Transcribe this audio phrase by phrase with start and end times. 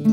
[0.00, 0.08] مش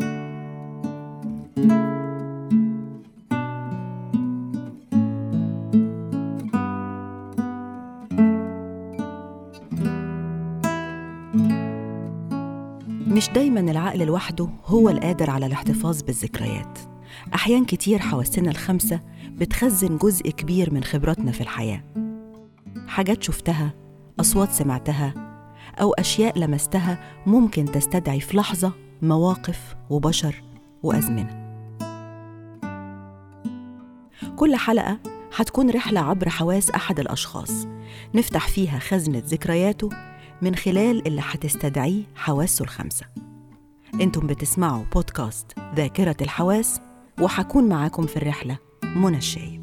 [13.29, 16.79] دايما العقل لوحده هو القادر على الاحتفاظ بالذكريات.
[17.33, 21.83] أحيان كتير حواسنا الخمسة بتخزن جزء كبير من خبراتنا في الحياة.
[22.87, 23.73] حاجات شفتها
[24.19, 25.13] أصوات سمعتها
[25.81, 30.43] أو أشياء لمستها ممكن تستدعي في لحظة مواقف وبشر
[30.83, 31.43] وأزمنة.
[34.35, 34.99] كل حلقة
[35.35, 37.67] هتكون رحلة عبر حواس أحد الأشخاص.
[38.15, 39.89] نفتح فيها خزنة ذكرياته
[40.41, 43.05] من خلال اللي هتستدعيه حواسه الخمسة.
[44.01, 46.81] أنتم بتسمعوا بودكاست ذاكرة الحواس
[47.21, 49.62] وحكون معاكم في الرحلة منى الشايب.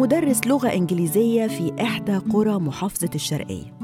[0.00, 3.78] مدرس لغة إنجليزية في إحدى قرى محافظة الشرقية.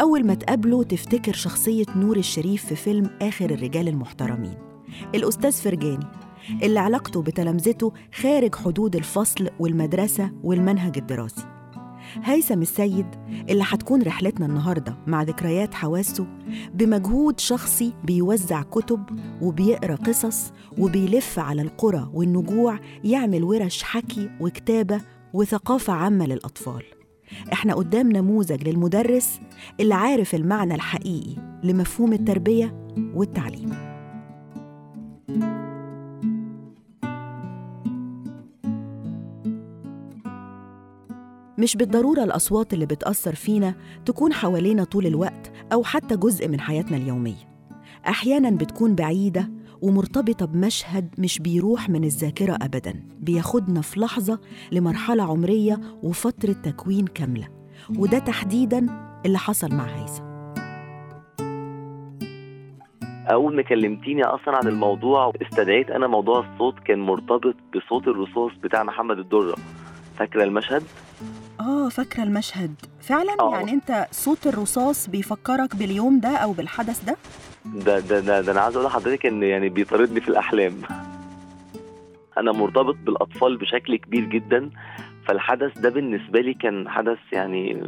[0.00, 4.54] أول ما تقابله تفتكر شخصية نور الشريف في فيلم آخر الرجال المحترمين.
[5.14, 6.06] الأستاذ فرجاني
[6.62, 11.44] اللي علاقته بتلامذته خارج حدود الفصل والمدرسة والمنهج الدراسي.
[12.22, 13.06] هيثم السيد
[13.50, 16.26] اللي هتكون رحلتنا النهاردة مع ذكريات حواسه
[16.74, 19.02] بمجهود شخصي بيوزع كتب
[19.42, 25.00] وبيقرأ قصص وبيلف على القرى والنجوع يعمل ورش حكي وكتابة
[25.34, 26.82] وثقافة عامة للأطفال.
[27.52, 29.40] إحنا قدام نموذج للمدرس
[29.80, 33.90] اللي عارف المعنى الحقيقي لمفهوم التربية والتعليم.
[41.58, 43.74] مش بالضرورة الأصوات اللي بتأثر فينا
[44.06, 47.50] تكون حوالينا طول الوقت أو حتى جزء من حياتنا اليومية.
[48.08, 49.50] أحياناً بتكون بعيدة
[49.82, 54.40] ومرتبطة بمشهد مش بيروح من الذاكرة أبداً بياخدنا في لحظة
[54.72, 57.48] لمرحلة عمرية وفترة تكوين كاملة.
[57.98, 58.86] وده تحديداً
[59.26, 60.30] اللي حصل مع هيثم.
[63.32, 68.82] أول ما كلمتيني أصلا عن الموضوع استدعيت أنا موضوع الصوت كان مرتبط بصوت الرصاص بتاع
[68.82, 69.54] محمد الدرة.
[70.18, 70.82] فاكرة المشهد؟
[71.60, 72.74] آه فاكرة المشهد.
[73.00, 73.52] فعلا آه.
[73.56, 77.16] يعني أنت صوت الرصاص بيفكرك باليوم ده أو بالحدث ده؟
[77.64, 80.72] ده ده ده, ده أنا عايز أقول لحضرتك إن يعني بيطاردني في الأحلام
[82.38, 84.70] أنا مرتبط بالأطفال بشكل كبير جدا
[85.26, 87.84] فالحدث ده بالنسبة لي كان حدث يعني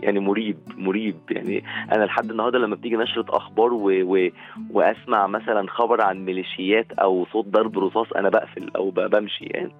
[0.00, 4.28] يعني مريب مريب يعني أنا لحد النهارده لما بتيجي نشرة أخبار و و
[4.70, 9.72] وأسمع مثلا خبر عن ميليشيات أو صوت ضرب رصاص أنا بقفل أو بمشي يعني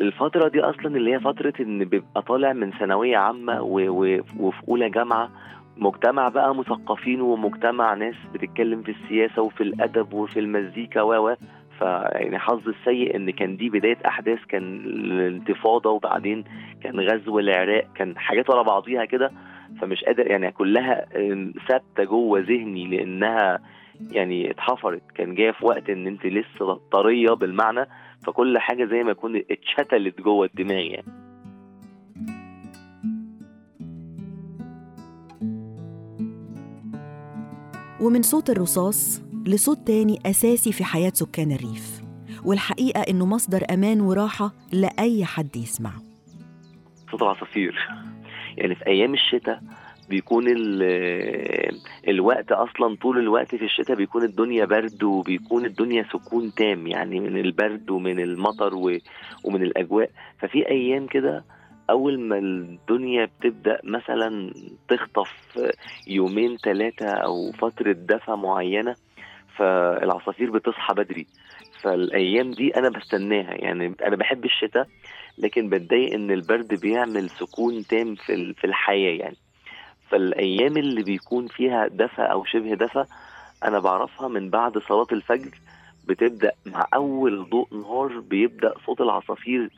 [0.00, 3.62] الفترة دي أصلا اللي هي فترة إن بيبقى طالع من ثانوية عامة.
[3.62, 5.30] وفي أولى جامعة
[5.78, 11.34] مجتمع بقى مثقفين ومجتمع ناس بتتكلم في السياسة وفي الأدب وفي المزيكا و و
[11.78, 16.44] فيعني حظ السيء إن كان دي بداية أحداث كان الانتفاضة وبعدين
[16.82, 19.30] كان غزو العراق كان حاجات ورا بعضيها كده
[19.80, 21.06] فمش قادر يعني كلها
[21.68, 23.60] ثابتة جوه ذهني لإنها
[24.12, 25.02] يعني اتحفرت.
[25.14, 27.86] كان جاية في وقت إن أنت لسه طرية بالمعنى
[28.26, 31.27] فكل حاجة زي ما يكون اتشتلت جوه الدماغ يعني.
[38.00, 42.00] ومن صوت الرصاص لصوت تاني أساسي في حياة سكان الريف.
[42.44, 46.02] والحقيقة إنه مصدر أمان وراحة لأي حد يسمعه.
[47.10, 47.88] صوت العصافير.
[48.56, 49.62] يعني في أيام الشتاء
[50.08, 56.86] بيكون ال- الوقت أصلا طول الوقت في الشتاء بيكون الدنيا برد وبيكون الدنيا سكون تام
[56.86, 58.74] يعني من البرد ومن المطر
[59.44, 60.10] ومن الأجواء.
[60.38, 61.44] ففي أيام كده
[61.90, 64.52] أول ما الدنيا بتبدأ مثلا
[64.88, 65.58] تخطف
[66.06, 68.96] يومين ثلاثة أو فترة دفى معينة
[69.56, 71.26] فالعصافير بتصحى بدري.
[71.82, 73.54] فالأيام دي أنا بستناها.
[73.54, 74.86] يعني أنا بحب الشتاء
[75.38, 79.36] لكن بتضايق إن البرد بيعمل سكون تام في في الحياة يعني.
[80.10, 83.04] فالأيام اللي بيكون فيها دفى أو شبه دفى
[83.64, 85.50] أنا بعرفها من بعد صلاة الفجر
[86.08, 89.70] بتبدأ مع أول ضوء نهار بيبدأ صوت العصافير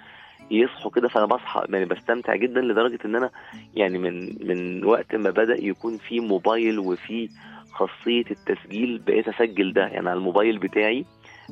[0.51, 3.31] يصحوا كده فأنا بصحى يعني بستمتع جدا لدرجة إن أنا
[3.75, 7.29] يعني من من وقت ما بدأ يكون في موبايل وفي
[7.73, 9.83] خاصية التسجيل بقيت أسجل ده.
[9.83, 11.05] يعني على الموبايل بتاعي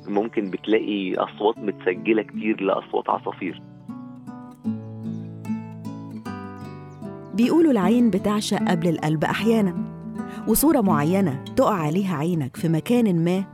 [0.06, 3.62] ممكن بتلاقي أصوات متسجلة كتير لأصوات عصافير.
[7.34, 9.74] بيقولوا العين بتعشق قبل القلب أحياناً
[10.48, 13.44] وصورة معينة تقع عليها عينك في مكان ما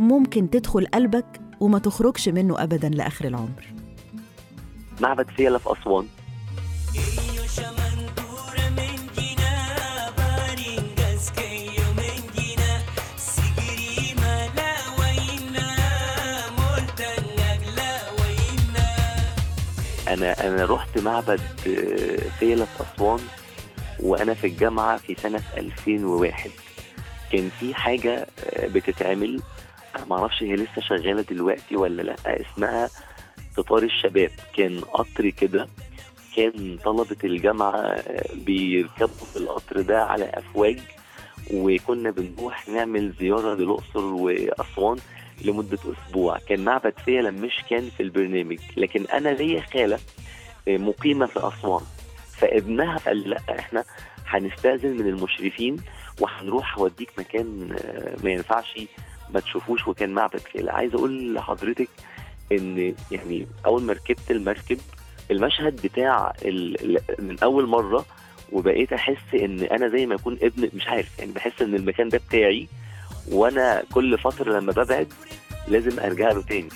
[0.00, 3.81] ممكن تدخل قلبك وما تخرجش منه أبداً لآخر العمر.
[5.00, 6.06] معبد فيلة في أسوان.
[20.08, 23.20] أنا أنا رحت معبد آه، فيلا في أسوان
[24.00, 26.50] وأنا في الجامعة في سنة 2001
[27.32, 29.40] كان في حاجة آه، بتتعمل
[29.96, 32.90] أنا ما أعرفش هي لسه شغالة دلوقتي ولا لأ اسمها
[33.56, 34.30] قطار الشباب.
[34.56, 35.68] كان قطر كده
[36.36, 40.78] كان طلبة الجامعة آه، بيركبوا في القطر ده على أفواج
[41.54, 44.98] وكنا بنروح نعمل زيارة للأقصر وأسوان
[45.44, 45.78] لمدة
[46.08, 46.38] أسبوع.
[46.48, 49.98] كان معبد فيلة مش كان في البرنامج لكن أنا ليا خالة
[50.68, 51.82] آه، مقيمة في أسوان.
[52.38, 53.84] فابنها قال لأ إحنا
[54.26, 55.76] هنستأذن من المشرفين
[56.20, 58.78] وهنروح اوديك مكان آه، ما ينفعش
[59.34, 60.72] ما تشوفوش وكان معبد فيلة.
[60.72, 61.88] عايز أقول لحضرتك
[62.56, 64.78] إن يعني أول ما ركبت المركب
[65.30, 66.32] المشهد بتاع
[67.18, 68.04] من أول مرة
[68.52, 72.18] وبقيت أحس إن أنا زي ما اكون ابن مش عارف يعني بحس إن المكان ده
[72.28, 72.68] بتاعي
[73.30, 75.12] وأنا كل فترة لما ببعد
[75.68, 76.68] لازم أرجع له تاني.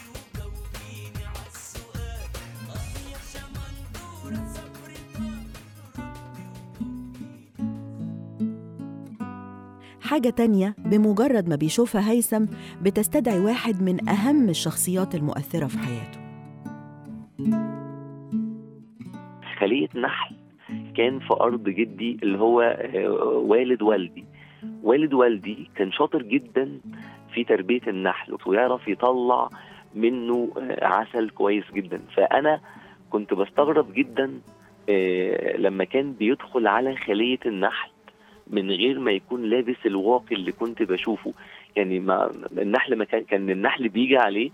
[10.17, 12.45] حاجة تانية بمجرد ما بيشوفها هيثم
[12.83, 16.21] بتستدعي واحد من أهم الشخصيات المؤثرة في حياته.
[19.59, 20.37] خلية نحل
[20.97, 23.11] كان في أرض جدي اللي هو آه،
[23.47, 24.25] والد والدي.
[24.83, 26.81] والد والدي كان شاطر جدا
[27.35, 29.51] في تربية النحل ويعرف يطلع
[29.95, 32.01] منه آه، عسل كويس جدا.
[32.15, 32.61] فأنا
[33.11, 34.31] كنت بستغرب جدا
[34.89, 37.96] آه، لما كان بيدخل على خلية النحل.
[38.51, 41.33] من غير ما يكون لابس الواقي اللي كنت بشوفه.
[41.77, 44.51] يعني ما النحل ما كان كان النحل بيجي عليه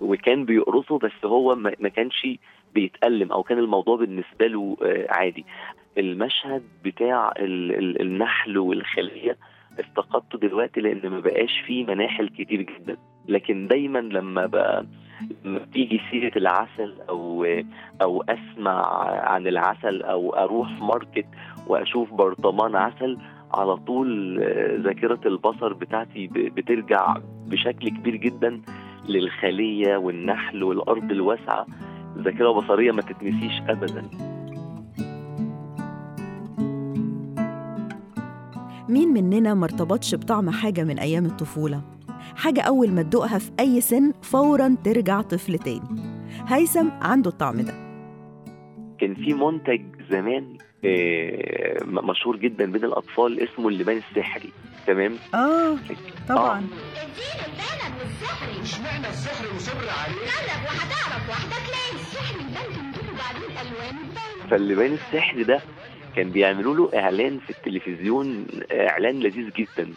[0.00, 2.26] وكان بيقرصه بس هو ما كانش
[2.74, 5.44] بيتألم أو كان الموضوع بالنسبة له آه، عادي.
[5.98, 9.36] المشهد بتاع ال- ال- النحل والخلية
[9.78, 12.96] افتقدته دلوقتي لأن ما بقاش فيه مناحل كتير جدا.
[13.28, 14.86] لكن دايما لما بقى
[15.44, 17.46] بتيجي سيرة العسل أو
[18.02, 18.86] أو أسمع
[19.28, 21.26] عن العسل أو أروح ماركت
[21.66, 23.18] وأشوف برطمان عسل
[23.54, 27.16] على طول آه، ذاكرة البصر بتاعتي بترجع
[27.46, 28.60] بشكل كبير جدا
[29.08, 31.66] للخلية والنحل والأرض الواسعة.
[32.18, 34.02] ذاكرة بصرية ما تتنسيش ابدا.
[38.88, 41.80] مين مننا ما ارتبطش بطعم حاجة من أيام الطفولة؟
[42.36, 46.02] حاجة أول ما تدوقها في أي سن فوراً ترجع طفل تاني.
[46.46, 47.74] هيثم عنده الطعم ده.
[48.98, 50.58] كان في منتج زمان
[51.84, 54.52] مشهور جدا بين الأطفال اسمه اللبان السحري
[54.86, 55.76] تمام؟ آه
[56.28, 56.58] طبعاً.
[56.58, 63.96] البلد والسحر إشمعنى السحر مصر عليه؟ جرب وهتعرف وحدك ليه السحر يبان تنجيب وبعدين ألوان
[64.10, 65.60] تبان فاللبان السحري ده
[66.16, 69.92] كان بيعملوا له إعلان في التلفزيون آه، إعلان لذيذ جدا.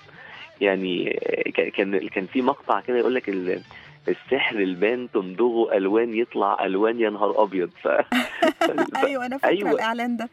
[0.62, 3.62] يعني آه، كان كان في مقطع كده يقول لك ال-
[4.07, 7.69] السحري لبان تمضغه ألوان يطلع ألوان يا نهار أبيض.
[7.83, 7.88] ف...
[7.88, 8.71] ف...
[9.06, 9.71] أيوة أنا فاكرة أيوة.
[9.71, 10.30] الإعلان ده.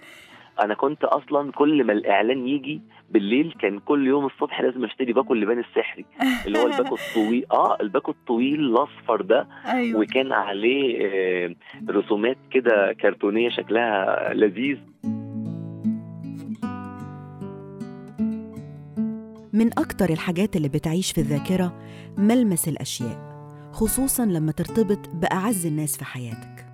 [0.60, 2.80] أنا كنت أصلا كل ما الإعلان يجي
[3.10, 6.04] بالليل كان كل يوم الصبح لازم أشتري باكو اللبان السحري
[6.46, 9.48] اللي هو الباكو الطويل آه الباكو الطويل الأصفر ده.
[9.66, 10.00] أيوة.
[10.00, 11.54] وكان عليه آه،
[11.90, 14.78] رسومات كده كرتونية شكلها لذيذ.
[19.52, 21.72] من أكتر الحاجات اللي بتعيش في الذاكرة
[22.18, 23.36] ملمس الأشياء
[23.72, 26.66] خصوصاً لما ترتبط بأعز الناس في حياتك.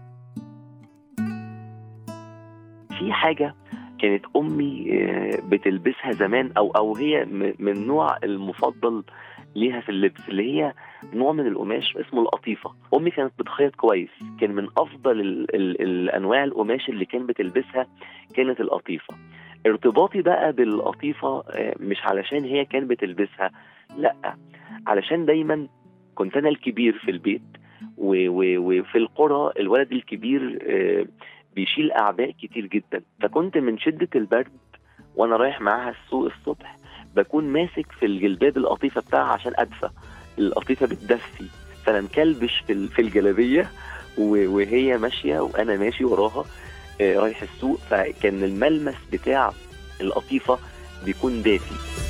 [2.98, 3.54] في حاجة
[4.02, 7.25] كانت أمي آه، بتلبسها زمان أو أو هي
[7.59, 9.04] من النوع المفضل
[9.56, 10.73] ليها في اللبس اللي هي
[11.14, 12.71] نوع من القماش اسمه القطيفة.
[12.94, 17.87] أمي كانت بتخيط كويس كان من أفضل ال ال الانواع القماش اللي كانت بتلبسها
[18.35, 19.14] كانت القطيفة.
[19.66, 23.50] ارتباطي بقى بالقطيفة آه، مش علشان هي كانت بتلبسها
[23.99, 24.37] لأ
[24.87, 25.68] علشان دايما
[26.14, 27.42] كنت أنا الكبير في البيت
[27.99, 31.06] وفي القرى الولد الكبير آه،
[31.54, 33.02] بيشيل أعباء كتير جدا.
[33.23, 34.52] فكنت من شدة البرد
[35.14, 36.76] وأنا رايح معاها السوق الصبح
[37.16, 39.88] بكون ماسك في الجلباب القطيفة بتاعها عشان أدفى.
[40.38, 41.44] القطيفة بتدفي
[41.85, 43.71] فأنا مكلبش في في الجلابية
[44.18, 46.44] وهي ماشية وأنا ماشي وراها
[47.00, 47.78] آه، رايح السوق.
[47.78, 49.52] فكان الملمس بتاع
[50.00, 50.59] القطيفة
[51.04, 52.01] بيكون دافي.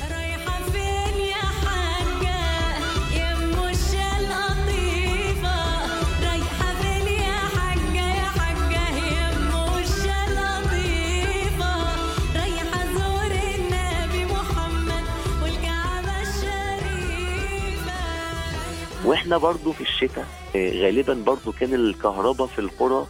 [19.13, 23.05] وإحنا برضو في الشتاء آه، غالبا برضو كان الكهرباء في القرى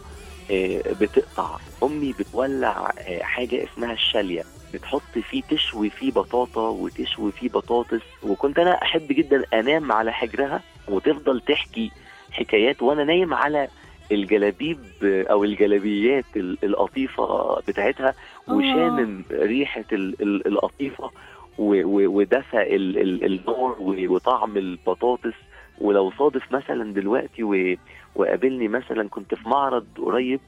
[0.50, 1.56] آه، بتقطع.
[1.82, 4.42] أمي بتولع آه، حاجة اسمها الشالية.
[4.74, 8.00] بتحط فيه تشوي فيه بطاطا وتشوي فيه بطاطس.
[8.22, 11.90] وكنت أنا أحب جدا أنام على حجرها وتفضل تحكي
[12.32, 13.68] حكايات وأنا نايم على
[14.12, 18.14] الجلابيب أو الجلابيات ال- القطيفة بتاعتها.
[18.48, 21.10] وشامم ريحة ال- ال- القطيفة
[21.58, 25.32] ودفى ال- ال- النار و- وطعم البطاطس.
[25.80, 27.76] ولو صادف مثلا دلوقتي و-
[28.14, 30.40] وقابلني مثلا كنت في معرض قريب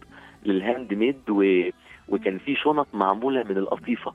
[0.45, 1.69] لل handmade و-
[2.09, 4.13] وكان في شنط معمولة من القطيفة.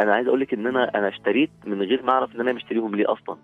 [0.00, 2.94] أنا عايز أقول لك إن أنا أنا اشتريت من غير ما أعرف إن أنا مشتريهم
[2.94, 3.36] ليه أصلا.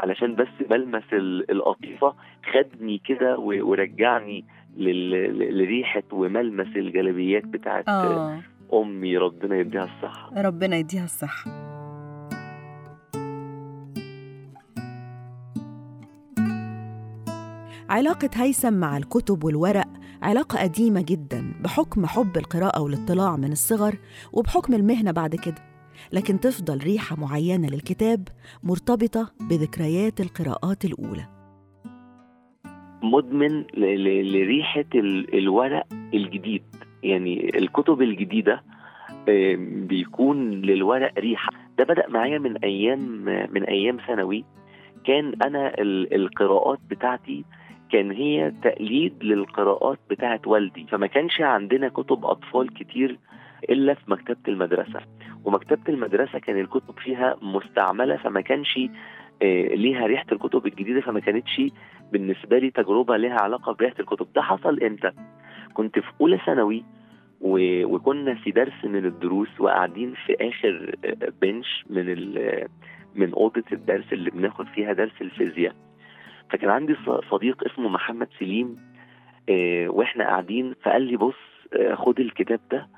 [0.00, 2.14] علشان بس ملمس ال- القطيفة
[2.52, 4.44] خدني كده و- ورجعني
[4.76, 8.40] لل- لريحة وملمس الجلابيات بتاعت آه.
[8.72, 9.16] أمي.
[9.18, 10.42] ربنا يديها الصحة.
[10.42, 11.75] ربنا يديها الصحة.
[17.88, 19.88] علاقة هيثم مع الكتب والورق
[20.22, 23.94] علاقة قديمة جدا بحكم حب القراءة والاطلاع من الصغر
[24.32, 25.54] وبحكم المهنة بعد كده.
[26.12, 28.28] لكن تفضل ريحة معينة للكتاب
[28.62, 31.26] مرتبطة بذكريات القراءات الأولى.
[33.02, 36.62] مدمن ل- ل- لريحة ال- الورق الجديد.
[37.02, 38.62] يعني الكتب الجديدة
[39.28, 41.50] آم، بيكون للورق ريحة.
[41.78, 43.00] ده بدأ معايا من أيام
[43.54, 44.44] من أيام ثانوي.
[45.04, 47.44] كان ال- القراءات بتاعتي
[47.92, 50.86] كان هي تقليد للقراءات بتاعت والدي.
[50.90, 53.18] فما كانش عندنا كتب أطفال كتير
[53.70, 55.00] إلا في مكتبة المدرسة.
[55.44, 58.78] ومكتبة المدرسة كان الكتب فيها مستعملة فما كانش
[59.42, 61.62] آه، ليها ريحة الكتب الجديدة فما كانتش
[62.12, 64.26] بالنسبة لي تجربة لها علاقة بريحة الكتب.
[64.34, 65.10] ده حصل إمتى؟
[65.74, 66.84] كنت في أولى ثانوي
[67.40, 72.68] و- وكنا في درس من الدروس وقاعدين في آه، بنش من ال-
[73.14, 75.74] من أوضة الدرس اللي بناخد فيها درس الفيزياء.
[76.50, 76.96] فكان عندي
[77.30, 78.76] صديق اسمه محمد سليم
[79.48, 81.34] آه، وإحنا قاعدين فقال لي بص
[81.72, 82.88] آه، خد الكتاب ده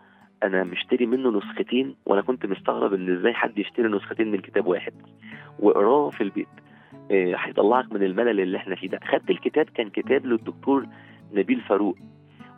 [0.42, 4.92] أنا مشتري منه نسختين وأنا كنت مستغرب إن إزاي حد يشتري نسختين من كتاب واحد.
[5.58, 6.48] واقراه في البيت.
[7.10, 9.00] آه، هيطلعك من الملل اللي إحنا فيه ده.
[9.04, 10.86] خدت الكتاب كان كتاب للدكتور
[11.32, 11.96] نبيل فاروق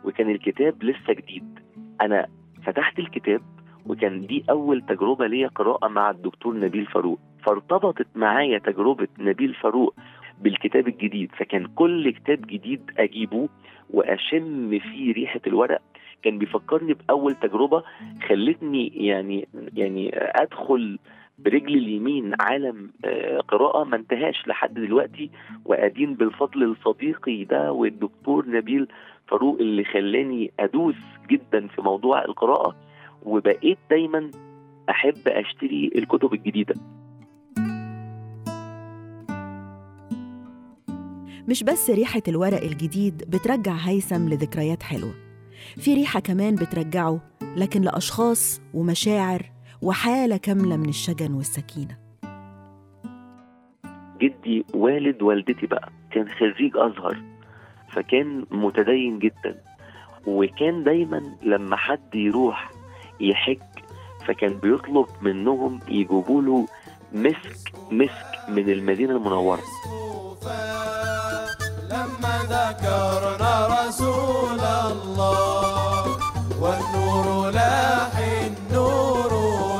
[0.03, 1.59] وكان الكتاب لسه جديد.
[2.01, 2.27] أنا
[2.65, 3.41] فتحت الكتاب
[3.85, 7.19] وكان دي أول تجربة ليا قراءة مع الدكتور نبيل فاروق.
[7.45, 9.95] فارتبطت معايا تجربة نبيل فاروق
[10.41, 13.49] بالكتاب الجديد فكان كل كتاب جديد أجيبه
[13.89, 15.81] وأشم فيه ريحة الورق.
[16.23, 17.83] كان بيفكرني بأول تجربة
[18.29, 20.99] خلتني يعني يعني أدخل
[21.39, 25.29] برجلي اليمين عالم آه، قراءة ما انتهاش لحد دلوقتي
[25.65, 28.87] وأدين بالفضل لصديقي ده والدكتور نبيل
[29.27, 30.95] فاروق اللي خلاني أدوس
[31.29, 32.75] جدا في موضوع القراءة.
[33.23, 34.31] وبقيت دايما
[34.89, 36.75] أحب أشتري الكتب الجديدة.
[41.51, 45.13] مش بس ريحة الورق الجديد بترجع هيثم لذكريات حلوة.
[45.77, 47.21] في ريحة كمان بترجعه
[47.55, 49.41] لكن لأشخاص ومشاعر
[49.81, 51.97] وحالة كاملة من الشجن والسكينة.
[54.21, 57.21] جدي والد والدتي بقى كان خريج أزهر
[57.89, 59.61] فكان متدين جدا.
[60.27, 62.71] وكان دايما لما حد يروح
[63.19, 63.59] يحج
[64.27, 66.67] فكان بيطلب منهم يجيبوا له
[67.13, 69.61] مسك مسك من المدينة المنورة.
[72.71, 73.53] ذكرنا
[73.87, 76.03] رسول الله
[76.61, 78.13] والنور لاح
[78.47, 79.31] النور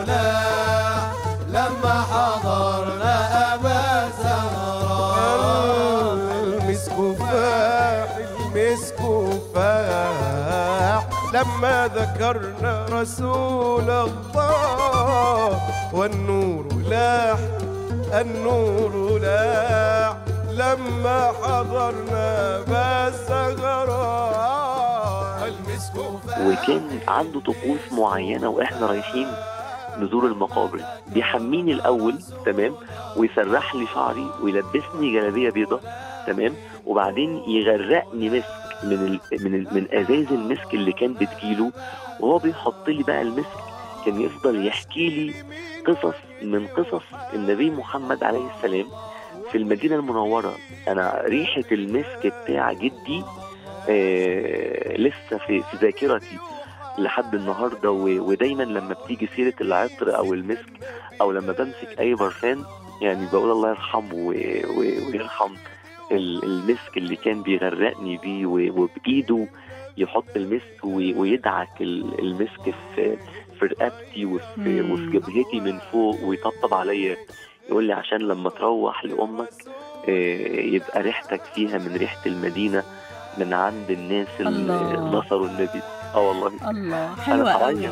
[0.07, 1.11] لاح
[1.47, 3.15] لما حضرنا
[3.53, 3.83] أبا
[4.23, 5.15] زهراء.
[6.43, 8.99] المسك فاح المسك
[9.55, 11.01] فاح
[11.33, 15.59] لما ذكرنا رسول الله
[15.93, 17.39] والنور لاح
[18.21, 20.00] النور لاح
[20.71, 23.11] لما حضرنا فاح
[26.47, 29.27] وكان عنده طقوس معينة وإحنا رايحين
[29.99, 30.81] نزور المقابر.
[31.07, 32.75] بيحميني الأول تمام
[33.17, 35.79] ويسرح لي شعري ويلبسني جلابية بيضة
[36.27, 36.53] تمام
[36.85, 38.45] وبعدين يغرقني مسك
[38.83, 39.19] من ال...
[39.43, 39.67] من ال...
[39.73, 41.71] من ازاز المسك اللي كان بتجيله.
[42.19, 43.57] وهو بيحط لي بقى المسك
[44.05, 45.33] كان يفضل يحكي لي
[45.87, 48.85] قصص من قصص النبي محمد عليه السلام.
[49.51, 50.55] في المدينة المنورة
[50.87, 53.23] أنا ريحة المسك بتاع جدي
[53.89, 56.37] آه لسه في, في ذاكرتي
[56.97, 57.91] لحد النهارده.
[57.91, 60.73] ودايما لما بتيجي سيرة العطر أو المسك
[61.21, 62.63] أو لما بمسك أي برفان
[63.01, 64.15] يعني بقول الله يرحمه.
[64.77, 65.53] ويرحم
[66.11, 68.45] ال- المسك اللي كان بيغرقني بيه.
[68.45, 69.47] وبإيده
[69.97, 70.77] يحط المسك.
[70.83, 73.17] ويدعك ال- المسك في
[73.59, 74.81] في رقبتي وفي.
[74.81, 77.17] وفي جبهتي من فوق ويطبطب عليا
[77.71, 79.53] يقول لي عشان لما تروح لأمك
[80.09, 82.83] آه، يبقى ريحتك فيها من ريحة المدينة
[83.37, 84.97] من عند الناس اللي.
[85.17, 85.81] نصروا النبي.
[86.15, 86.69] آه والله.
[86.69, 87.15] الله.
[87.15, 87.87] حلوة قوي.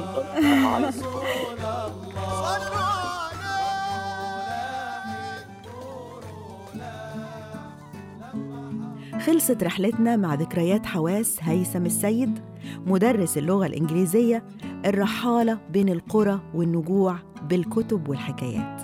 [9.26, 12.40] خلصت رحلتنا مع ذكريات حواس هيثم السيد
[12.86, 14.44] مدرس اللغة الإنجليزية
[14.86, 17.16] الرحالة بين القرى والنجوع
[17.50, 18.82] بالكتب والحكايات.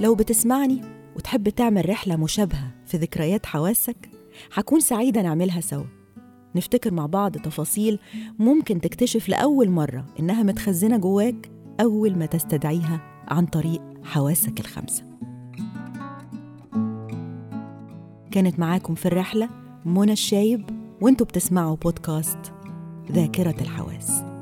[0.00, 0.82] لو بتسمعني
[1.16, 4.10] وتحب تعمل رحلة مشابهة في ذكريات حواسك
[4.54, 5.84] هكون سعيدة نعملها سوا.
[6.54, 7.98] نفتكر مع بعض تفاصيل
[8.38, 11.50] ممكن تكتشف لأول مرة إنها متخزنة جواك
[11.80, 15.04] أول ما تستدعيها عن طريق حواسك الخمسة.
[18.30, 19.48] كانت معاكم في الرحلة
[19.84, 22.52] منى الشايب وانتوا بتسمعوا بودكاست
[23.12, 24.35] ذاكرة الحواس.